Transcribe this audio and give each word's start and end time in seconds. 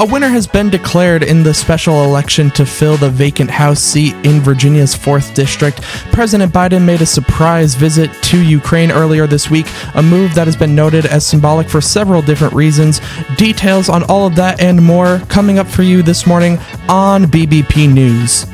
A 0.00 0.06
winner 0.06 0.28
has 0.28 0.46
been 0.46 0.70
declared 0.70 1.24
in 1.24 1.42
the 1.42 1.52
special 1.52 2.04
election 2.04 2.50
to 2.52 2.64
fill 2.64 2.96
the 2.96 3.10
vacant 3.10 3.50
House 3.50 3.80
seat 3.80 4.14
in 4.24 4.40
Virginia's 4.40 4.94
4th 4.94 5.34
District. 5.34 5.82
President 6.12 6.52
Biden 6.52 6.84
made 6.84 7.02
a 7.02 7.06
surprise 7.06 7.74
visit 7.74 8.12
to 8.22 8.40
Ukraine 8.40 8.92
earlier 8.92 9.26
this 9.26 9.50
week, 9.50 9.66
a 9.96 10.02
move 10.02 10.36
that 10.36 10.46
has 10.46 10.54
been 10.54 10.76
noted 10.76 11.04
as 11.04 11.26
symbolic 11.26 11.68
for 11.68 11.80
several 11.80 12.22
different 12.22 12.54
reasons. 12.54 13.00
Details 13.36 13.88
on 13.88 14.04
all 14.04 14.24
of 14.24 14.36
that 14.36 14.60
and 14.60 14.80
more 14.80 15.18
coming 15.28 15.58
up 15.58 15.66
for 15.66 15.82
you 15.82 16.00
this 16.04 16.28
morning 16.28 16.58
on 16.88 17.24
BBP 17.24 17.92
News. 17.92 18.46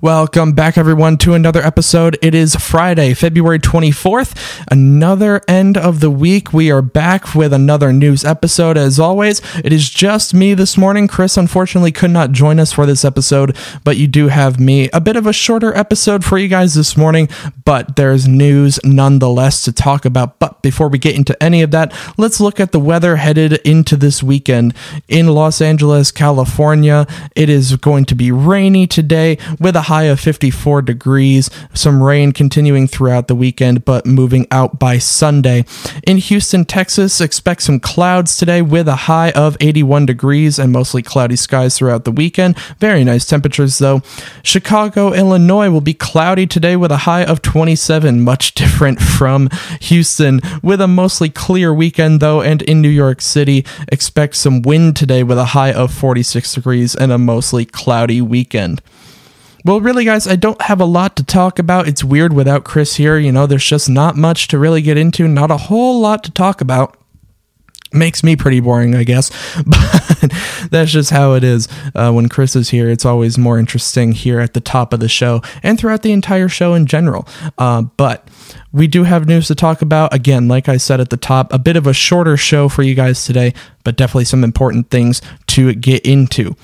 Welcome 0.00 0.52
back, 0.52 0.78
everyone, 0.78 1.16
to 1.18 1.34
another 1.34 1.60
episode. 1.60 2.16
It 2.22 2.32
is 2.32 2.54
Friday, 2.54 3.14
February 3.14 3.58
24th, 3.58 4.62
another 4.70 5.40
end 5.48 5.76
of 5.76 5.98
the 5.98 6.08
week. 6.08 6.52
We 6.52 6.70
are 6.70 6.82
back 6.82 7.34
with 7.34 7.52
another 7.52 7.92
news 7.92 8.24
episode. 8.24 8.76
As 8.76 9.00
always, 9.00 9.42
it 9.64 9.72
is 9.72 9.90
just 9.90 10.32
me 10.32 10.54
this 10.54 10.78
morning. 10.78 11.08
Chris, 11.08 11.36
unfortunately, 11.36 11.90
could 11.90 12.12
not 12.12 12.30
join 12.30 12.60
us 12.60 12.72
for 12.72 12.86
this 12.86 13.04
episode, 13.04 13.56
but 13.82 13.96
you 13.96 14.06
do 14.06 14.28
have 14.28 14.60
me. 14.60 14.88
A 14.92 15.00
bit 15.00 15.16
of 15.16 15.26
a 15.26 15.32
shorter 15.32 15.76
episode 15.76 16.24
for 16.24 16.38
you 16.38 16.46
guys 16.46 16.74
this 16.74 16.96
morning, 16.96 17.28
but 17.64 17.96
there's 17.96 18.28
news 18.28 18.78
nonetheless 18.84 19.64
to 19.64 19.72
talk 19.72 20.04
about. 20.04 20.38
But 20.38 20.62
before 20.62 20.86
we 20.86 20.98
get 20.98 21.16
into 21.16 21.36
any 21.42 21.60
of 21.60 21.72
that, 21.72 21.92
let's 22.16 22.38
look 22.38 22.60
at 22.60 22.70
the 22.70 22.78
weather 22.78 23.16
headed 23.16 23.54
into 23.64 23.96
this 23.96 24.22
weekend. 24.22 24.74
In 25.08 25.26
Los 25.26 25.60
Angeles, 25.60 26.12
California, 26.12 27.04
it 27.34 27.48
is 27.48 27.74
going 27.74 28.04
to 28.04 28.14
be 28.14 28.30
rainy 28.30 28.86
today 28.86 29.38
with 29.58 29.74
a 29.74 29.87
high 29.88 30.04
of 30.04 30.20
54 30.20 30.82
degrees. 30.82 31.48
Some 31.72 32.02
rain 32.02 32.32
continuing 32.32 32.86
throughout 32.86 33.26
the 33.26 33.34
weekend, 33.34 33.86
but 33.86 34.04
moving 34.04 34.46
out 34.50 34.78
by 34.78 34.98
Sunday. 34.98 35.64
In 36.06 36.18
Houston, 36.18 36.66
Texas, 36.66 37.22
expect 37.22 37.62
some 37.62 37.80
clouds 37.80 38.36
today 38.36 38.60
with 38.60 38.86
a 38.86 39.08
high 39.08 39.30
of 39.30 39.56
81 39.60 40.04
degrees 40.04 40.58
and 40.58 40.72
mostly 40.72 41.00
cloudy 41.00 41.36
skies 41.36 41.78
throughout 41.78 42.04
the 42.04 42.12
weekend. 42.12 42.58
Very 42.78 43.02
nice 43.02 43.24
temperatures, 43.24 43.78
though. 43.78 44.02
Chicago, 44.42 45.14
Illinois 45.14 45.70
will 45.70 45.80
be 45.80 45.94
cloudy 45.94 46.46
today 46.46 46.76
with 46.76 46.92
a 46.92 46.98
high 47.08 47.24
of 47.24 47.40
27, 47.40 48.20
much 48.20 48.54
different 48.62 49.00
from 49.00 49.48
Houston, 49.80 50.42
with 50.62 50.82
a 50.82 50.86
mostly 50.86 51.30
clear 51.30 51.72
weekend, 51.72 52.20
though. 52.20 52.42
And 52.42 52.60
in 52.60 52.82
New 52.82 52.90
York 52.90 53.22
City, 53.22 53.64
expect 53.90 54.36
some 54.36 54.60
wind 54.60 54.96
today 54.96 55.22
with 55.22 55.38
a 55.38 55.56
high 55.56 55.72
of 55.72 55.94
46 55.94 56.52
degrees 56.52 56.94
and 56.94 57.10
a 57.10 57.16
mostly 57.16 57.64
cloudy 57.64 58.20
weekend. 58.20 58.82
Well, 59.68 59.82
really, 59.82 60.06
guys, 60.06 60.26
I 60.26 60.36
don't 60.36 60.62
have 60.62 60.80
a 60.80 60.86
lot 60.86 61.14
to 61.16 61.22
talk 61.22 61.58
about. 61.58 61.88
It's 61.88 62.02
weird 62.02 62.32
without 62.32 62.64
Chris 62.64 62.96
here. 62.96 63.18
You 63.18 63.30
know, 63.30 63.44
there's 63.44 63.66
just 63.66 63.86
not 63.86 64.16
much 64.16 64.48
to 64.48 64.58
really 64.58 64.80
get 64.80 64.96
into, 64.96 65.28
not 65.28 65.50
a 65.50 65.58
whole 65.58 66.00
lot 66.00 66.24
to 66.24 66.30
talk 66.30 66.62
about. 66.62 66.96
Makes 67.92 68.24
me 68.24 68.34
pretty 68.34 68.60
boring, 68.60 68.94
I 68.94 69.04
guess, 69.04 69.28
but 69.66 70.32
that's 70.70 70.90
just 70.90 71.10
how 71.10 71.34
it 71.34 71.44
is. 71.44 71.68
Uh, 71.94 72.12
when 72.12 72.30
Chris 72.30 72.56
is 72.56 72.70
here, 72.70 72.88
it's 72.88 73.04
always 73.04 73.36
more 73.36 73.58
interesting 73.58 74.12
here 74.12 74.40
at 74.40 74.54
the 74.54 74.62
top 74.62 74.94
of 74.94 75.00
the 75.00 75.08
show 75.08 75.42
and 75.62 75.78
throughout 75.78 76.00
the 76.00 76.12
entire 76.12 76.48
show 76.48 76.72
in 76.72 76.86
general. 76.86 77.28
Uh, 77.58 77.82
but 77.82 78.26
we 78.72 78.86
do 78.86 79.02
have 79.02 79.28
news 79.28 79.48
to 79.48 79.54
talk 79.54 79.82
about. 79.82 80.14
Again, 80.14 80.48
like 80.48 80.70
I 80.70 80.78
said 80.78 80.98
at 80.98 81.10
the 81.10 81.18
top, 81.18 81.52
a 81.52 81.58
bit 81.58 81.76
of 81.76 81.86
a 81.86 81.92
shorter 81.92 82.38
show 82.38 82.70
for 82.70 82.82
you 82.82 82.94
guys 82.94 83.26
today, 83.26 83.52
but 83.84 83.98
definitely 83.98 84.24
some 84.24 84.44
important 84.44 84.88
things 84.88 85.20
to 85.48 85.74
get 85.74 86.06
into. 86.06 86.56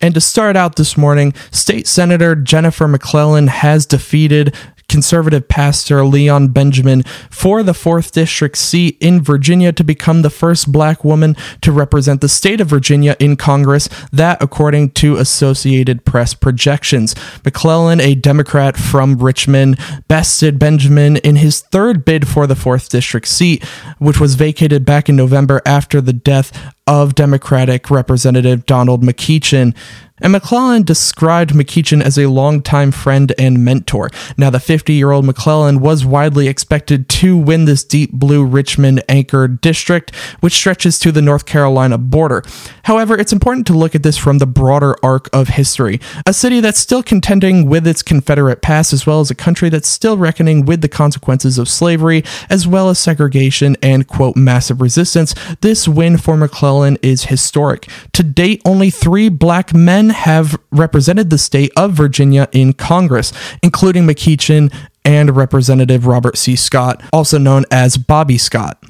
And 0.00 0.14
to 0.14 0.20
start 0.20 0.56
out 0.56 0.76
this 0.76 0.96
morning, 0.96 1.34
State 1.50 1.86
Senator 1.86 2.34
Jennifer 2.34 2.88
McClellan 2.88 3.48
has 3.48 3.84
defeated 3.84 4.54
conservative 4.90 5.46
pastor 5.48 6.04
Leon 6.04 6.48
Benjamin 6.48 7.04
for 7.30 7.62
the 7.62 7.72
4th 7.72 8.10
District 8.10 8.58
seat 8.58 8.98
in 9.00 9.22
Virginia 9.22 9.72
to 9.72 9.84
become 9.84 10.22
the 10.22 10.30
first 10.30 10.70
black 10.72 11.04
woman 11.04 11.36
to 11.60 11.70
represent 11.70 12.20
the 12.20 12.28
state 12.28 12.60
of 12.60 12.66
Virginia 12.66 13.16
in 13.20 13.36
Congress, 13.36 13.88
that 14.12 14.42
according 14.42 14.90
to 14.90 15.16
Associated 15.16 16.04
Press 16.04 16.34
projections. 16.34 17.14
McClellan, 17.44 18.00
a 18.00 18.16
Democrat 18.16 18.76
from 18.76 19.16
Richmond, 19.16 19.78
bested 20.08 20.58
Benjamin 20.58 21.16
in 21.18 21.36
his 21.36 21.60
third 21.60 22.04
bid 22.04 22.26
for 22.26 22.48
the 22.48 22.54
4th 22.54 22.88
District 22.88 23.28
seat, 23.28 23.64
which 23.98 24.18
was 24.18 24.34
vacated 24.34 24.84
back 24.84 25.08
in 25.08 25.14
November 25.14 25.62
after 25.64 26.00
the 26.00 26.12
death 26.12 26.74
of 26.88 27.14
Democratic 27.14 27.88
Representative 27.88 28.66
Donald 28.66 29.02
McEachin 29.02 29.76
and 30.20 30.32
McClellan 30.32 30.82
described 30.82 31.52
McEachin 31.52 32.02
as 32.02 32.18
a 32.18 32.26
longtime 32.26 32.92
friend 32.92 33.32
and 33.38 33.64
mentor. 33.64 34.10
Now, 34.36 34.50
the 34.50 34.60
50 34.60 34.92
year 34.92 35.10
old 35.10 35.24
McClellan 35.24 35.80
was 35.80 36.04
widely 36.04 36.48
expected 36.48 37.08
to 37.08 37.36
win 37.36 37.64
this 37.64 37.84
deep 37.84 38.12
blue 38.12 38.44
Richmond 38.44 39.02
anchored 39.08 39.60
district, 39.60 40.14
which 40.40 40.52
stretches 40.52 40.98
to 41.00 41.12
the 41.12 41.22
North 41.22 41.46
Carolina 41.46 41.98
border. 41.98 42.42
However, 42.84 43.18
it's 43.18 43.32
important 43.32 43.66
to 43.68 43.72
look 43.72 43.94
at 43.94 44.02
this 44.02 44.16
from 44.16 44.38
the 44.38 44.46
broader 44.46 44.96
arc 45.02 45.28
of 45.32 45.48
history. 45.48 46.00
A 46.26 46.32
city 46.32 46.60
that's 46.60 46.78
still 46.78 47.02
contending 47.02 47.66
with 47.66 47.86
its 47.86 48.02
Confederate 48.02 48.62
past, 48.62 48.92
as 48.92 49.06
well 49.06 49.20
as 49.20 49.30
a 49.30 49.34
country 49.34 49.68
that's 49.68 49.88
still 49.88 50.16
reckoning 50.16 50.64
with 50.64 50.80
the 50.80 50.88
consequences 50.88 51.58
of 51.58 51.68
slavery, 51.68 52.24
as 52.48 52.66
well 52.66 52.88
as 52.88 52.98
segregation 52.98 53.76
and, 53.82 54.06
quote, 54.06 54.36
massive 54.36 54.80
resistance. 54.80 55.34
This 55.60 55.88
win 55.88 56.18
for 56.18 56.36
McClellan 56.36 56.98
is 57.02 57.24
historic. 57.24 57.88
To 58.12 58.22
date, 58.22 58.62
only 58.64 58.90
three 58.90 59.28
black 59.28 59.74
men 59.74 60.09
have 60.10 60.58
represented 60.70 61.30
the 61.30 61.38
state 61.38 61.72
of 61.76 61.92
Virginia 61.92 62.48
in 62.52 62.72
Congress, 62.72 63.32
including 63.62 64.04
McEachin 64.04 64.72
and 65.04 65.36
Representative 65.36 66.06
Robert 66.06 66.36
C. 66.36 66.56
Scott, 66.56 67.02
also 67.12 67.38
known 67.38 67.64
as 67.70 67.96
Bobby 67.96 68.38
Scott. 68.38 68.82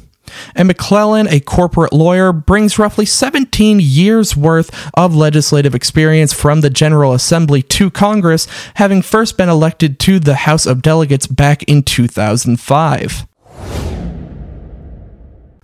And 0.54 0.69
McClellan, 0.69 1.28
a 1.28 1.41
corporate 1.41 1.92
lawyer, 1.92 2.32
brings 2.32 2.78
roughly 2.78 3.06
17 3.06 3.80
years 3.80 4.36
worth 4.36 4.70
of 4.94 5.14
legislative 5.14 5.75
experience 5.75 6.32
from 6.32 6.60
the 6.60 6.70
General 6.70 7.12
Assembly 7.12 7.62
to 7.62 7.91
Congress, 7.91 8.47
having 8.75 9.03
first 9.03 9.36
been 9.36 9.48
elected 9.48 9.98
to 10.00 10.19
the 10.19 10.36
House 10.36 10.66
of 10.66 10.82
Delegates 10.82 11.26
back 11.26 11.62
in 11.64 11.82
2005. 11.82 13.26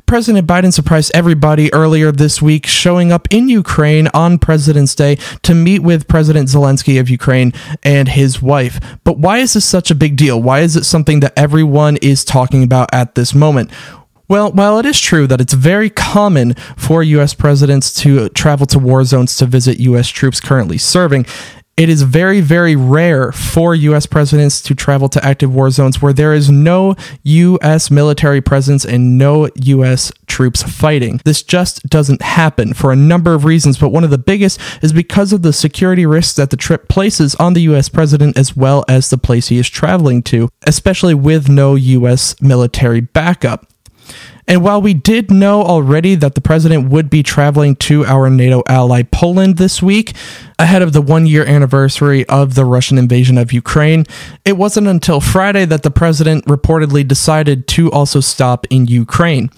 President 0.07 0.47
Biden 0.47 0.73
surprised 0.73 1.11
everybody 1.15 1.73
earlier 1.75 2.13
this 2.13 2.41
week, 2.41 2.65
showing 2.65 3.11
up 3.11 3.27
in 3.29 3.49
Ukraine 3.49 4.07
on 4.15 4.39
President's 4.39 4.95
Day 4.95 5.17
to 5.43 5.53
meet 5.53 5.81
with 5.81 6.07
President 6.07 6.49
Zelensky 6.49 7.01
of 7.01 7.11
Ukraine 7.11 7.53
and 7.83 8.09
his 8.09 8.41
wife. 8.41 8.79
But 9.03 9.19
why 9.19 9.39
is 9.39 9.55
this 9.55 9.65
such 9.65 9.91
a 9.91 9.97
big 9.97 10.17
deal? 10.17 10.41
Why 10.41 10.61
is 10.61 10.77
it 10.77 10.85
something 10.85 11.19
that 11.21 11.33
everyone 11.37 11.97
is 11.97 12.25
talking 12.25 12.63
about 12.63 12.89
at 12.93 13.17
this 13.17 13.35
moment? 13.35 13.73
Well, 14.29 14.53
while 14.53 14.79
it 14.79 14.87
is 14.87 15.01
true 15.01 15.27
that 15.29 15.41
it's 15.41 15.55
very 15.55 15.91
common 15.91 16.55
for 16.77 17.03
U.S. 17.03 17.35
presidents 17.35 17.93
to 18.03 18.29
travel 18.31 18.67
to 18.67 18.79
war 18.79 19.05
zones 19.05 19.37
to 19.37 19.47
visit 19.47 19.79
U.S. 19.81 20.09
troops 20.09 20.41
currently 20.41 20.79
serving, 20.79 21.27
it 21.77 21.91
is 21.91 22.03
very, 22.03 22.41
very 22.41 22.75
rare 22.75 23.33
for 23.33 23.75
U.S. 23.75 24.07
presidents 24.07 24.63
to 24.63 24.75
travel 24.75 25.11
to 25.11 25.23
active 25.23 25.55
war 25.55 25.71
zones 25.71 26.01
where 26.01 26.15
there 26.15 26.33
is 26.33 26.51
no 26.51 26.97
U.S. 27.23 27.91
military 27.91 28.41
presence 28.41 28.87
and 28.87 29.19
no 29.19 29.51
U.S. 29.57 30.11
troops 30.27 30.63
fighting. 30.63 31.21
This 31.27 31.43
just 31.43 31.87
doesn't 31.89 32.23
happen 32.23 32.73
for 32.73 32.93
a 32.93 32.97
number 32.97 33.35
of 33.35 33.45
reasons, 33.45 33.79
but 33.79 33.91
one 33.91 34.05
of 34.05 34.11
the 34.11 34.17
biggest 34.17 34.59
is 34.83 34.95
because 34.95 35.35
of 35.35 35.43
the 35.43 35.53
security 35.53 36.07
risks 36.07 36.37
that 36.37 36.49
the 36.49 36.57
trip 36.57 36.89
places 36.89 37.35
on 37.35 37.53
the 37.53 37.63
U.S. 37.63 37.91
president 37.91 38.39
as 38.39 38.57
well 38.57 38.83
as 38.89 39.11
the 39.11 39.19
place 39.19 39.49
he 39.49 39.59
is 39.59 39.69
traveling 39.69 40.23
to, 40.25 40.49
especially 40.67 41.15
with 41.15 41.51
no 41.51 41.75
U.S. 41.75 42.41
military 42.41 43.03
backup. 43.03 43.71
And 44.49 44.63
while 44.63 44.81
we 44.81 44.95
did 44.95 45.31
know 45.31 45.63
already 45.63 46.15
that 46.15 46.37
the 46.37 46.41
president 46.41 46.89
would 46.91 47.11
be 47.11 47.23
traveling 47.23 47.75
to 47.77 48.05
our 48.07 48.31
NATO 48.31 48.63
ally 48.69 49.03
Poland 49.03 49.57
this 49.57 49.83
week, 49.83 50.15
ahead 50.59 50.83
of 50.83 50.93
the 50.93 51.03
one 51.03 51.27
year 51.27 51.45
anniversary 51.45 52.27
of 52.29 52.55
the 52.55 52.65
Russian 52.65 52.97
invasion 52.97 53.37
of 53.37 53.53
Ukraine, 53.53 54.07
it 54.45 54.57
wasn't 54.57 54.87
until 54.87 55.21
Friday 55.21 55.65
that 55.67 55.83
the 55.83 55.91
president 55.91 56.45
reportedly 56.47 57.07
decided 57.07 57.67
to 57.69 57.91
also 57.93 58.21
stop 58.21 58.67
in 58.71 58.87
Ukraine. 58.87 59.51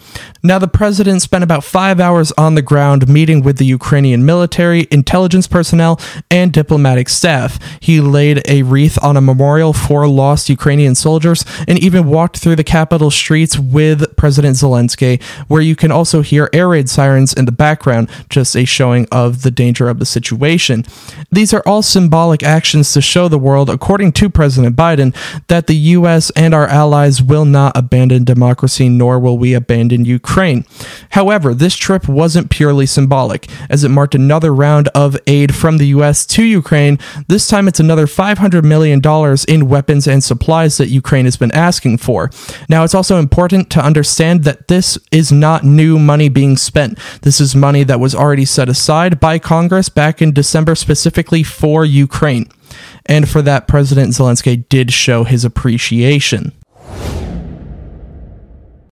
Now, 0.42 0.58
the 0.58 0.68
president 0.68 1.22
spent 1.22 1.44
about 1.44 1.64
five 1.64 2.00
hours 2.00 2.32
on 2.32 2.54
the 2.54 2.62
ground 2.62 3.08
meeting 3.08 3.42
with 3.42 3.58
the 3.58 3.66
Ukrainian 3.66 4.24
military, 4.26 4.88
intelligence 4.90 5.46
personnel, 5.46 6.00
and 6.30 6.52
diplomatic 6.52 7.08
staff. 7.08 7.58
He 7.80 8.00
laid 8.00 8.42
a 8.48 8.62
wreath 8.62 9.02
on 9.02 9.16
a 9.16 9.20
memorial 9.20 9.72
for 9.72 10.06
lost 10.08 10.48
Ukrainian 10.48 10.94
soldiers 10.94 11.44
and 11.66 11.78
even 11.78 12.08
walked 12.08 12.38
through 12.38 12.56
the 12.56 12.64
capital 12.64 13.10
streets 13.10 13.58
with 13.58 14.16
President 14.16 14.56
Zelensky 14.56 15.22
where 15.46 15.62
you 15.62 15.76
can 15.76 15.90
also 15.90 16.22
hear 16.22 16.50
air 16.52 16.68
raid 16.68 16.88
sirens 16.88 17.32
in 17.32 17.44
the 17.44 17.52
background, 17.52 18.08
just 18.28 18.56
a 18.56 18.64
showing 18.64 19.06
of 19.12 19.42
the 19.42 19.50
danger 19.50 19.88
of 19.88 19.98
the 19.98 20.06
situation. 20.06 20.84
These 21.30 21.52
are 21.52 21.62
all 21.66 21.82
symbolic 21.82 22.42
actions 22.42 22.92
to 22.92 23.00
show 23.00 23.28
the 23.28 23.38
world, 23.38 23.70
according 23.70 24.12
to 24.12 24.30
President 24.30 24.76
Biden, 24.76 25.14
that 25.48 25.66
the 25.66 25.76
U.S. 25.76 26.30
and 26.30 26.54
our 26.54 26.66
allies 26.66 27.22
will 27.22 27.44
not 27.44 27.76
abandon 27.76 28.24
democracy, 28.24 28.88
nor 28.88 29.18
will 29.18 29.38
we 29.38 29.54
abandon 29.54 30.04
Ukraine. 30.04 30.64
However, 31.10 31.54
this 31.54 31.76
trip 31.76 32.08
wasn't 32.08 32.50
purely 32.50 32.86
symbolic, 32.86 33.48
as 33.68 33.84
it 33.84 33.90
marked 33.90 34.14
another 34.14 34.54
round 34.54 34.88
of 34.88 35.16
aid 35.26 35.54
from 35.54 35.78
the 35.78 35.88
U.S. 35.88 36.26
to 36.26 36.44
Ukraine. 36.44 36.98
This 37.28 37.48
time 37.48 37.68
it's 37.68 37.80
another 37.80 38.06
$500 38.06 38.64
million 38.64 39.00
in 39.48 39.68
weapons 39.68 40.06
and 40.06 40.22
supplies 40.22 40.76
that 40.78 40.88
Ukraine 40.88 41.24
has 41.24 41.36
been 41.36 41.52
asking 41.52 41.98
for. 41.98 42.30
Now, 42.68 42.84
it's 42.84 42.94
also 42.94 43.18
important 43.18 43.70
to 43.70 43.84
understand 43.84 44.44
that 44.44 44.68
this 44.68 44.98
is 45.10 45.32
not 45.32 45.64
new 45.64 45.98
money 45.98 46.28
being 46.28 46.56
spent. 46.56 46.98
This 47.22 47.40
is 47.40 47.54
money 47.54 47.84
that 47.84 48.00
was 48.00 48.14
already 48.14 48.44
set 48.44 48.68
aside 48.68 49.20
by 49.20 49.38
Congress 49.38 49.88
back 49.88 50.22
in 50.22 50.32
December 50.32 50.74
specifically 50.78 51.42
for 51.42 51.84
Ukraine. 51.84 52.50
And 53.06 53.28
for 53.28 53.42
that, 53.42 53.68
President 53.68 54.10
Zelensky 54.12 54.68
did 54.68 54.92
show 54.92 55.24
his 55.24 55.44
appreciation. 55.44 56.52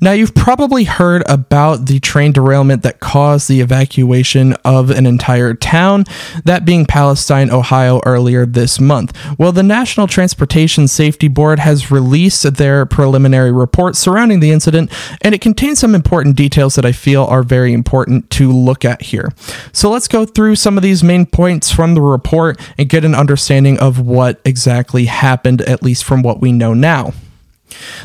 Now, 0.00 0.12
you've 0.12 0.34
probably 0.34 0.84
heard 0.84 1.22
about 1.26 1.86
the 1.86 2.00
train 2.00 2.32
derailment 2.32 2.82
that 2.82 3.00
caused 3.00 3.48
the 3.48 3.60
evacuation 3.60 4.52
of 4.64 4.90
an 4.90 5.06
entire 5.06 5.54
town, 5.54 6.04
that 6.44 6.64
being 6.64 6.84
Palestine, 6.84 7.50
Ohio, 7.50 8.00
earlier 8.04 8.44
this 8.44 8.78
month. 8.78 9.16
Well, 9.38 9.52
the 9.52 9.62
National 9.62 10.06
Transportation 10.06 10.86
Safety 10.86 11.28
Board 11.28 11.58
has 11.58 11.90
released 11.90 12.54
their 12.54 12.84
preliminary 12.84 13.52
report 13.52 13.96
surrounding 13.96 14.40
the 14.40 14.50
incident, 14.50 14.92
and 15.22 15.34
it 15.34 15.40
contains 15.40 15.78
some 15.78 15.94
important 15.94 16.36
details 16.36 16.74
that 16.74 16.84
I 16.84 16.92
feel 16.92 17.24
are 17.24 17.42
very 17.42 17.72
important 17.72 18.28
to 18.32 18.52
look 18.52 18.84
at 18.84 19.00
here. 19.02 19.32
So, 19.72 19.90
let's 19.90 20.08
go 20.08 20.26
through 20.26 20.56
some 20.56 20.76
of 20.76 20.82
these 20.82 21.02
main 21.02 21.24
points 21.26 21.70
from 21.70 21.94
the 21.94 22.02
report 22.02 22.60
and 22.76 22.88
get 22.88 23.04
an 23.04 23.14
understanding 23.14 23.78
of 23.78 23.98
what 23.98 24.40
exactly 24.44 25.06
happened, 25.06 25.62
at 25.62 25.82
least 25.82 26.04
from 26.04 26.22
what 26.22 26.40
we 26.40 26.52
know 26.52 26.74
now. 26.74 27.12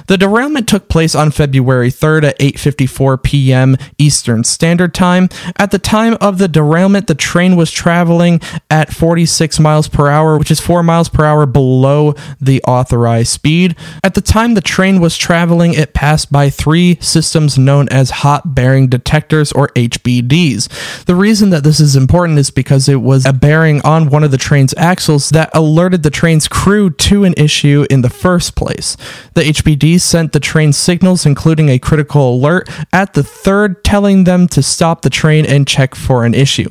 The 0.07 0.17
derailment 0.17 0.67
took 0.67 0.89
place 0.89 1.15
on 1.15 1.31
February 1.31 1.89
3rd 1.89 2.23
at 2.23 2.39
8:54 2.39 3.23
p.m. 3.23 3.77
Eastern 3.97 4.43
Standard 4.43 4.93
Time. 4.93 5.29
At 5.57 5.71
the 5.71 5.79
time 5.79 6.17
of 6.19 6.37
the 6.37 6.47
derailment, 6.47 7.07
the 7.07 7.15
train 7.15 7.55
was 7.55 7.71
traveling 7.71 8.41
at 8.69 8.93
46 8.93 9.59
miles 9.59 9.87
per 9.87 10.07
hour, 10.07 10.37
which 10.37 10.51
is 10.51 10.59
4 10.59 10.83
miles 10.83 11.09
per 11.09 11.25
hour 11.25 11.45
below 11.45 12.15
the 12.39 12.61
authorized 12.63 13.29
speed. 13.29 13.75
At 14.03 14.15
the 14.15 14.21
time 14.21 14.53
the 14.53 14.61
train 14.61 14.99
was 14.99 15.17
traveling, 15.17 15.73
it 15.73 15.93
passed 15.93 16.31
by 16.31 16.49
three 16.49 16.97
systems 16.99 17.57
known 17.57 17.87
as 17.89 18.09
hot 18.09 18.55
bearing 18.55 18.87
detectors 18.87 19.51
or 19.51 19.69
HBDs. 19.69 21.05
The 21.05 21.15
reason 21.15 21.49
that 21.51 21.63
this 21.63 21.79
is 21.79 21.95
important 21.95 22.39
is 22.39 22.51
because 22.51 22.89
it 22.89 23.01
was 23.01 23.25
a 23.25 23.33
bearing 23.33 23.81
on 23.81 24.09
one 24.09 24.23
of 24.23 24.31
the 24.31 24.37
train's 24.37 24.73
axles 24.77 25.29
that 25.29 25.49
alerted 25.53 26.03
the 26.03 26.09
train's 26.09 26.47
crew 26.47 26.89
to 26.89 27.23
an 27.23 27.33
issue 27.37 27.85
in 27.89 28.01
the 28.01 28.09
first 28.09 28.55
place. 28.55 28.97
The 29.33 29.50
HBD 29.51 29.99
sent 29.99 30.31
the 30.31 30.39
train 30.39 30.73
signals, 30.73 31.25
including 31.25 31.69
a 31.69 31.79
critical 31.79 32.35
alert, 32.35 32.69
at 32.93 33.13
the 33.13 33.23
third, 33.23 33.83
telling 33.83 34.23
them 34.23 34.47
to 34.49 34.63
stop 34.63 35.01
the 35.01 35.09
train 35.09 35.45
and 35.45 35.67
check 35.67 35.95
for 35.95 36.25
an 36.25 36.33
issue. 36.33 36.69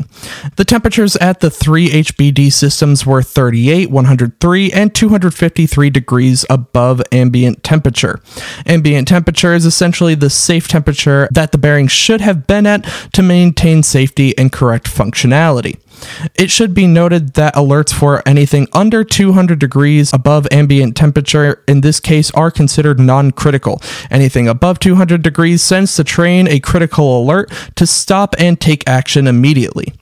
The 0.57 0.65
temperatures 0.65 1.17
at 1.17 1.41
the 1.41 1.51
three 1.51 1.89
HBD 1.89 2.53
systems 2.53 3.05
were 3.05 3.23
38, 3.23 3.91
103, 3.91 4.73
and 4.73 4.95
253 4.95 5.91
degrees 5.91 6.45
above 6.49 7.03
ambient 7.13 7.63
temperature. 7.63 8.21
Ambient 8.67 9.09
temperature 9.09 9.55
is 9.55 9.67
essentially 9.67 10.15
the 10.15 10.31
safe 10.31 10.69
temperature 10.69 11.29
that 11.33 11.53
the 11.53 11.59
bearing 11.59 11.89
should 11.89 12.21
have 12.21 12.47
been 12.47 12.67
at 12.67 12.85
to 13.13 13.23
maintain 13.23 13.83
safety 13.83 14.37
and 14.39 14.53
correct 14.53 14.87
functionality. 14.87 15.79
It 16.35 16.51
should 16.51 16.75
be 16.75 16.87
noted 16.87 17.35
that 17.35 17.55
alerts 17.55 17.93
for 17.93 18.23
anything 18.27 18.69
under 18.73 19.05
200 19.05 19.59
degrees 19.59 20.13
above 20.13 20.47
ambient 20.51 20.97
temperature 20.97 21.63
in 21.67 21.81
this 21.81 22.01
case 22.01 22.31
are 22.33 22.51
considered 22.51 22.99
non 22.99 23.31
critical. 23.31 23.81
Anything 24.11 24.49
above 24.49 24.79
200 24.79 25.23
degrees 25.23 25.63
sends 25.63 25.97
the 25.97 26.05
train 26.05 26.49
a 26.49 26.61
critical 26.61 27.21
alert 27.21 27.53
to 27.77 27.87
stop 27.87 28.35
and 28.39 28.61
take 28.61 28.89
action 28.89 29.27
immediately. 29.27 29.93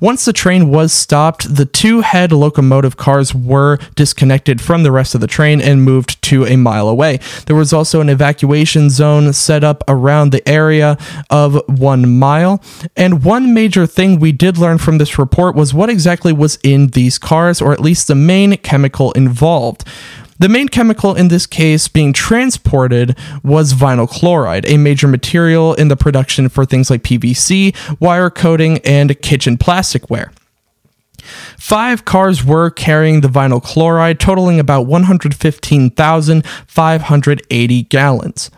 Once 0.00 0.24
the 0.24 0.32
train 0.32 0.70
was 0.70 0.92
stopped, 0.92 1.54
the 1.54 1.64
two 1.64 2.00
head 2.00 2.30
locomotive 2.30 2.96
cars 2.96 3.34
were 3.34 3.78
disconnected 3.94 4.60
from 4.60 4.82
the 4.82 4.92
rest 4.92 5.14
of 5.14 5.20
the 5.20 5.26
train 5.26 5.60
and 5.60 5.82
moved 5.82 6.20
to 6.22 6.44
a 6.44 6.56
mile 6.56 6.88
away. 6.88 7.18
There 7.46 7.56
was 7.56 7.72
also 7.72 8.00
an 8.00 8.08
evacuation 8.08 8.90
zone 8.90 9.32
set 9.32 9.64
up 9.64 9.82
around 9.88 10.30
the 10.30 10.46
area 10.48 10.98
of 11.30 11.62
one 11.66 12.18
mile. 12.18 12.62
And 12.96 13.24
one 13.24 13.54
major 13.54 13.86
thing 13.86 14.20
we 14.20 14.32
did 14.32 14.58
learn 14.58 14.78
from 14.78 14.98
this 14.98 15.18
report 15.18 15.54
was 15.54 15.72
what 15.72 15.90
exactly 15.90 16.32
was 16.32 16.58
in 16.62 16.88
these 16.88 17.18
cars, 17.18 17.62
or 17.62 17.72
at 17.72 17.80
least 17.80 18.08
the 18.08 18.14
main 18.14 18.56
chemical 18.58 19.12
involved. 19.12 19.84
The 20.40 20.48
main 20.48 20.68
chemical 20.68 21.16
in 21.16 21.28
this 21.28 21.46
case 21.46 21.88
being 21.88 22.12
transported 22.12 23.18
was 23.42 23.74
vinyl 23.74 24.08
chloride, 24.08 24.70
a 24.70 24.76
major 24.76 25.08
material 25.08 25.74
in 25.74 25.88
the 25.88 25.96
production 25.96 26.48
for 26.48 26.64
things 26.64 26.90
like 26.90 27.02
PVC, 27.02 27.74
wire 28.00 28.30
coating, 28.30 28.78
and 28.78 29.20
kitchen 29.20 29.56
plasticware. 29.56 30.30
Five 31.58 32.04
cars 32.04 32.44
were 32.44 32.70
carrying 32.70 33.20
the 33.20 33.28
vinyl 33.28 33.60
chloride, 33.62 34.18
totaling 34.20 34.60
about 34.60 34.86
115,580 34.86 37.82
gallons. 37.82 38.50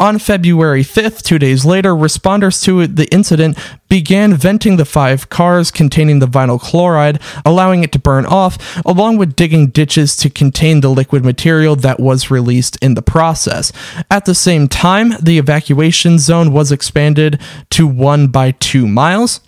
On 0.00 0.18
February 0.18 0.82
5th, 0.82 1.20
two 1.22 1.38
days 1.38 1.66
later, 1.66 1.90
responders 1.90 2.64
to 2.64 2.86
the 2.86 3.06
incident 3.12 3.58
began 3.90 4.32
venting 4.32 4.78
the 4.78 4.86
five 4.86 5.28
cars 5.28 5.70
containing 5.70 6.20
the 6.20 6.26
vinyl 6.26 6.58
chloride, 6.58 7.20
allowing 7.44 7.84
it 7.84 7.92
to 7.92 7.98
burn 7.98 8.24
off, 8.24 8.56
along 8.86 9.18
with 9.18 9.36
digging 9.36 9.66
ditches 9.66 10.16
to 10.16 10.30
contain 10.30 10.80
the 10.80 10.88
liquid 10.88 11.22
material 11.22 11.76
that 11.76 12.00
was 12.00 12.30
released 12.30 12.78
in 12.82 12.94
the 12.94 13.02
process. 13.02 13.72
At 14.10 14.24
the 14.24 14.34
same 14.34 14.68
time, 14.68 15.12
the 15.20 15.36
evacuation 15.36 16.18
zone 16.18 16.50
was 16.50 16.72
expanded 16.72 17.38
to 17.68 17.86
one 17.86 18.28
by 18.28 18.52
two 18.52 18.88
miles. 18.88 19.40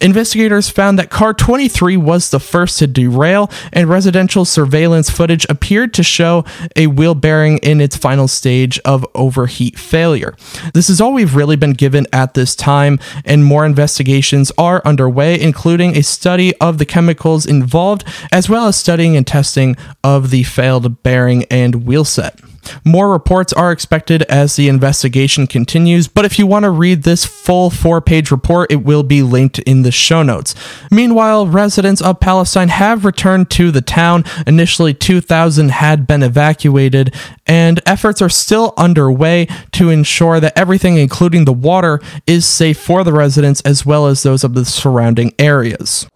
Investigators 0.00 0.70
found 0.70 0.98
that 0.98 1.10
car 1.10 1.34
23 1.34 1.96
was 1.98 2.30
the 2.30 2.40
first 2.40 2.78
to 2.78 2.86
derail, 2.86 3.50
and 3.72 3.88
residential 3.88 4.44
surveillance 4.46 5.10
footage 5.10 5.46
appeared 5.50 5.92
to 5.94 6.02
show 6.02 6.44
a 6.74 6.86
wheel 6.86 7.14
bearing 7.14 7.58
in 7.58 7.80
its 7.80 7.96
final 7.96 8.26
stage 8.26 8.78
of 8.80 9.06
overheat 9.14 9.78
failure. 9.78 10.34
This 10.72 10.88
is 10.88 11.00
all 11.00 11.12
we've 11.12 11.36
really 11.36 11.56
been 11.56 11.74
given 11.74 12.06
at 12.12 12.32
this 12.34 12.56
time, 12.56 12.98
and 13.26 13.44
more 13.44 13.66
investigations 13.66 14.50
are 14.56 14.80
underway, 14.86 15.38
including 15.38 15.96
a 15.96 16.02
study 16.02 16.56
of 16.56 16.78
the 16.78 16.86
chemicals 16.86 17.44
involved, 17.44 18.02
as 18.32 18.48
well 18.48 18.66
as 18.66 18.76
studying 18.76 19.16
and 19.16 19.26
testing 19.26 19.76
of 20.02 20.30
the 20.30 20.44
failed 20.44 21.02
bearing 21.02 21.44
and 21.50 21.86
wheel 21.86 22.04
set. 22.04 22.40
More 22.84 23.10
reports 23.10 23.52
are 23.52 23.72
expected 23.72 24.22
as 24.22 24.56
the 24.56 24.68
investigation 24.68 25.46
continues, 25.46 26.08
but 26.08 26.24
if 26.24 26.38
you 26.38 26.46
want 26.46 26.64
to 26.64 26.70
read 26.70 27.02
this 27.02 27.24
full 27.24 27.70
four 27.70 28.00
page 28.00 28.30
report, 28.30 28.70
it 28.70 28.84
will 28.84 29.02
be 29.02 29.22
linked 29.22 29.58
in 29.60 29.82
the 29.82 29.92
show 29.92 30.22
notes. 30.22 30.54
Meanwhile, 30.90 31.46
residents 31.46 32.00
of 32.00 32.20
Palestine 32.20 32.68
have 32.68 33.04
returned 33.04 33.50
to 33.50 33.70
the 33.70 33.80
town. 33.80 34.24
Initially, 34.46 34.94
2,000 34.94 35.70
had 35.70 36.06
been 36.06 36.22
evacuated, 36.22 37.14
and 37.46 37.80
efforts 37.86 38.22
are 38.22 38.28
still 38.28 38.74
underway 38.76 39.46
to 39.72 39.90
ensure 39.90 40.40
that 40.40 40.56
everything, 40.56 40.96
including 40.96 41.44
the 41.44 41.52
water, 41.52 42.00
is 42.26 42.46
safe 42.46 42.78
for 42.78 43.04
the 43.04 43.12
residents 43.12 43.60
as 43.62 43.84
well 43.84 44.06
as 44.06 44.22
those 44.22 44.44
of 44.44 44.54
the 44.54 44.64
surrounding 44.64 45.32
areas. 45.38 46.06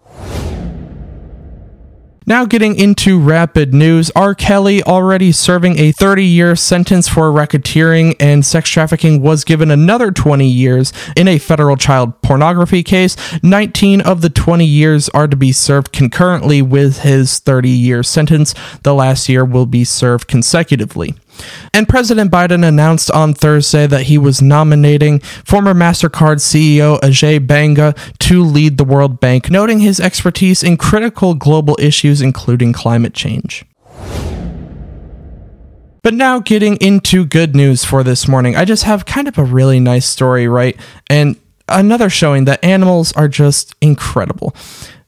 Now, 2.27 2.47
getting 2.47 2.77
into 2.77 3.21
rapid 3.21 3.75
news, 3.75 4.11
R. 4.17 4.35
Kelly, 4.35 4.83
already 4.83 5.31
serving 5.31 5.79
a 5.79 5.93
30 5.93 6.25
year 6.25 6.57
sentence 6.57 7.07
for 7.07 7.31
racketeering 7.31 8.17
and 8.19 8.47
sex 8.47 8.71
trafficking, 8.71 9.21
was 9.21 9.45
given 9.45 9.71
another 9.71 10.11
20 10.11 10.49
years 10.49 10.91
in 11.17 11.29
a 11.29 11.39
federal 11.39 11.77
child 11.77 12.23
pornography 12.23 12.83
case. 12.83 13.15
19 13.43 14.01
of 14.01 14.23
the 14.23 14.31
20 14.31 14.65
years 14.65 15.11
are 15.11 15.29
to 15.29 15.37
be 15.37 15.53
served 15.53 15.93
concurrently 15.93 16.63
with 16.63 17.01
his 17.01 17.41
30 17.41 17.69
year 17.69 18.03
sentence. 18.03 18.55
The 18.85 18.95
last 18.95 19.29
year 19.29 19.45
will 19.45 19.67
be 19.67 19.85
served 19.85 20.27
consecutively. 20.27 21.15
And 21.73 21.89
President 21.89 22.31
Biden 22.31 22.67
announced 22.67 23.11
on 23.11 23.35
Thursday 23.35 23.87
that 23.87 24.05
he 24.05 24.19
was 24.19 24.41
nominating 24.41 25.21
former 25.21 25.75
MasterCard 25.75 26.37
CEO 26.37 27.01
Ajay 27.01 27.45
Banga 27.45 27.95
to 28.21 28.43
lead 28.43 28.79
the 28.79 28.85
World 28.85 29.21
Bank, 29.21 29.51
noting 29.51 29.81
his 29.81 30.01
expertise 30.01 30.63
in 30.63 30.77
critical 30.77 31.35
global 31.35 31.77
issues, 31.81 32.21
including 32.21 32.73
climate 32.73 33.15
change. 33.15 33.65
But 36.05 36.13
now, 36.13 36.39
getting 36.39 36.77
into 36.83 37.25
good 37.25 37.57
news 37.57 37.83
for 37.83 38.03
this 38.03 38.29
morning, 38.29 38.57
I 38.57 38.67
just 38.67 38.85
have 38.85 39.07
kind 39.07 39.27
of 39.27 39.39
a 39.39 39.45
really 39.45 39.81
nice 39.81 40.05
story, 40.05 40.47
right? 40.47 40.79
And 41.09 41.37
another 41.67 42.11
showing 42.11 42.45
that 42.45 42.63
animals 42.63 43.13
are 43.15 43.27
just 43.27 43.75
incredible. 43.81 44.55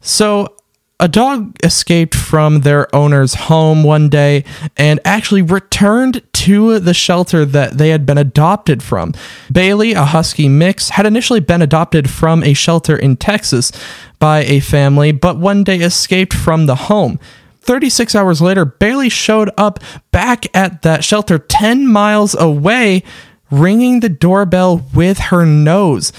So, 0.00 0.56
a 0.98 1.08
dog 1.08 1.54
escaped 1.62 2.14
from 2.14 2.60
their 2.60 2.94
owner's 2.94 3.34
home 3.34 3.84
one 3.84 4.08
day 4.08 4.44
and 4.78 4.98
actually 5.04 5.42
returned 5.42 6.22
to 6.32 6.78
the 6.78 6.94
shelter 6.94 7.44
that 7.44 7.76
they 7.76 7.90
had 7.90 8.06
been 8.06 8.16
adopted 8.16 8.82
from. 8.82 9.12
Bailey, 9.52 9.92
a 9.92 10.06
husky 10.06 10.48
mix, 10.48 10.90
had 10.90 11.04
initially 11.04 11.40
been 11.40 11.60
adopted 11.60 12.08
from 12.08 12.42
a 12.42 12.54
shelter 12.54 12.96
in 12.96 13.16
Texas 13.16 13.72
by 14.18 14.44
a 14.44 14.60
family, 14.60 15.12
but 15.12 15.38
one 15.38 15.64
day 15.64 15.80
escaped 15.80 16.32
from 16.32 16.64
the 16.64 16.76
home. 16.76 17.20
36 17.60 18.14
hours 18.14 18.40
later, 18.40 18.64
Bailey 18.64 19.10
showed 19.10 19.50
up 19.58 19.80
back 20.12 20.46
at 20.56 20.80
that 20.82 21.04
shelter 21.04 21.36
10 21.36 21.86
miles 21.86 22.34
away, 22.34 23.02
ringing 23.50 24.00
the 24.00 24.08
doorbell 24.08 24.86
with 24.94 25.18
her 25.18 25.44
nose. 25.44 26.12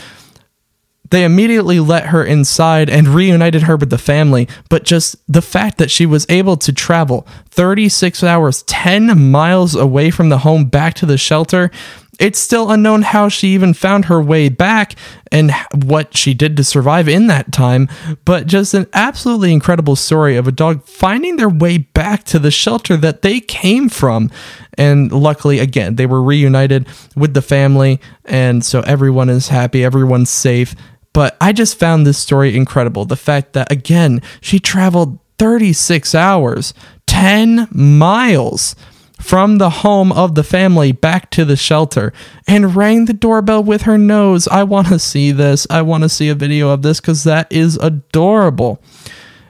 They 1.09 1.23
immediately 1.23 1.79
let 1.79 2.07
her 2.07 2.23
inside 2.23 2.89
and 2.89 3.07
reunited 3.07 3.63
her 3.63 3.77
with 3.77 3.89
the 3.89 3.97
family, 3.97 4.47
but 4.69 4.83
just 4.83 5.15
the 5.31 5.41
fact 5.41 5.77
that 5.77 5.91
she 5.91 6.05
was 6.05 6.25
able 6.29 6.57
to 6.57 6.73
travel 6.73 7.27
36 7.49 8.23
hours, 8.23 8.63
10 8.63 9.29
miles 9.31 9.75
away 9.75 10.09
from 10.11 10.29
the 10.29 10.39
home 10.39 10.65
back 10.65 10.93
to 10.95 11.05
the 11.05 11.17
shelter, 11.17 11.71
it's 12.19 12.39
still 12.39 12.71
unknown 12.71 13.03
how 13.03 13.29
she 13.29 13.49
even 13.49 13.73
found 13.73 14.05
her 14.05 14.21
way 14.21 14.49
back 14.49 14.95
and 15.31 15.51
what 15.83 16.17
she 16.17 16.33
did 16.33 16.57
to 16.57 16.63
survive 16.63 17.07
in 17.07 17.27
that 17.27 17.51
time, 17.51 17.87
but 18.25 18.47
just 18.47 18.73
an 18.73 18.87
absolutely 18.93 19.53
incredible 19.53 19.95
story 19.95 20.35
of 20.35 20.47
a 20.47 20.51
dog 20.51 20.83
finding 20.85 21.35
their 21.35 21.49
way 21.49 21.77
back 21.77 22.23
to 22.23 22.39
the 22.39 22.51
shelter 22.51 22.97
that 22.97 23.21
they 23.21 23.39
came 23.39 23.87
from. 23.89 24.31
And 24.77 25.11
luckily, 25.11 25.59
again, 25.59 25.95
they 25.95 26.05
were 26.05 26.23
reunited 26.23 26.87
with 27.15 27.33
the 27.33 27.41
family, 27.41 27.99
and 28.25 28.65
so 28.65 28.81
everyone 28.81 29.29
is 29.29 29.49
happy, 29.49 29.83
everyone's 29.83 30.29
safe. 30.29 30.75
But 31.17 31.36
I 31.41 31.51
just 31.51 31.79
found 31.79 32.05
this 32.05 32.19
story 32.19 32.55
incredible. 32.55 33.03
The 33.03 33.15
fact 33.15 33.53
that, 33.53 33.71
again, 33.71 34.21
she 34.39 34.59
traveled 34.59 35.17
36 35.39 36.13
hours, 36.13 36.75
10 37.07 37.69
miles 37.71 38.75
from 39.19 39.57
the 39.57 39.71
home 39.71 40.12
of 40.12 40.36
the 40.36 40.43
family 40.43 40.91
back 40.91 41.31
to 41.31 41.43
the 41.43 41.55
shelter 41.55 42.13
and 42.47 42.75
rang 42.75 43.05
the 43.05 43.13
doorbell 43.13 43.63
with 43.63 43.81
her 43.81 43.97
nose. 43.97 44.47
I 44.47 44.62
want 44.62 44.89
to 44.89 45.00
see 45.00 45.31
this. 45.31 45.65
I 45.71 45.81
want 45.81 46.03
to 46.03 46.09
see 46.09 46.29
a 46.29 46.36
video 46.36 46.69
of 46.69 46.83
this 46.83 47.01
because 47.01 47.24
that 47.24 47.51
is 47.51 47.77
adorable. 47.77 48.79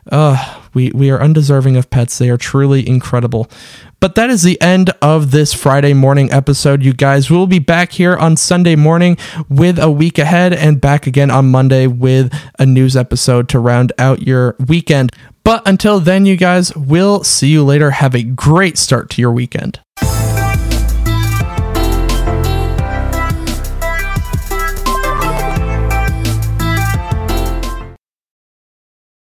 Uh, 0.09 0.61
we, 0.73 0.91
we 0.91 1.09
are 1.09 1.21
undeserving 1.21 1.75
of 1.75 1.89
pets. 1.89 2.17
They 2.17 2.29
are 2.29 2.37
truly 2.37 2.87
incredible. 2.87 3.49
But 3.99 4.13
that 4.15 4.29
is 4.29 4.43
the 4.43 4.61
end 4.61 4.91
of 5.01 5.31
this 5.31 5.55
Friday 5.55 5.93
morning 5.93 6.31
episode, 6.31 6.83
you 6.83 6.93
guys. 6.93 7.31
We'll 7.31 7.47
be 7.47 7.59
back 7.59 7.91
here 7.91 8.15
on 8.15 8.37
Sunday 8.37 8.75
morning 8.75 9.17
with 9.49 9.79
a 9.79 9.89
week 9.89 10.19
ahead 10.19 10.53
and 10.53 10.79
back 10.79 11.07
again 11.07 11.31
on 11.31 11.49
Monday 11.49 11.87
with 11.87 12.31
a 12.59 12.65
news 12.65 12.95
episode 12.95 13.49
to 13.49 13.59
round 13.59 13.91
out 13.97 14.21
your 14.21 14.55
weekend. 14.67 15.11
But 15.43 15.67
until 15.67 15.99
then, 15.99 16.27
you 16.27 16.35
guys, 16.35 16.75
we'll 16.75 17.23
see 17.23 17.47
you 17.47 17.63
later. 17.63 17.91
Have 17.91 18.13
a 18.13 18.21
great 18.21 18.77
start 18.77 19.09
to 19.11 19.21
your 19.21 19.31
weekend. 19.31 19.79